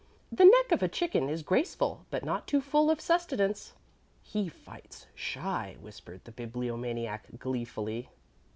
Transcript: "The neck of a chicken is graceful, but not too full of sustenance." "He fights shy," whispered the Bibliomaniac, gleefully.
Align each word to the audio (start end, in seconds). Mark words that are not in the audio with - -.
"The 0.31 0.45
neck 0.45 0.71
of 0.71 0.81
a 0.81 0.87
chicken 0.87 1.29
is 1.29 1.43
graceful, 1.43 2.07
but 2.09 2.25
not 2.25 2.47
too 2.47 2.59
full 2.59 2.89
of 2.89 2.99
sustenance." 2.99 3.73
"He 4.23 4.49
fights 4.49 5.05
shy," 5.13 5.77
whispered 5.79 6.21
the 6.23 6.31
Bibliomaniac, 6.31 7.37
gleefully. 7.37 8.09